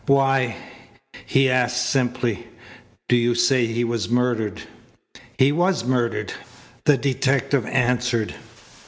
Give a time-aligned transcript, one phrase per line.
[0.07, 0.55] "Why,"
[1.27, 2.47] he asked simply,
[3.07, 4.63] "do you say he was murdered?"
[5.37, 6.33] "He was murdered,"
[6.85, 8.33] the detective answered.